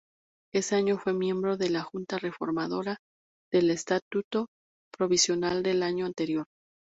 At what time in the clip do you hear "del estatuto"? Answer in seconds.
3.53-4.47